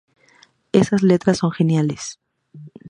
[0.71, 2.17] Estas letras son geniales.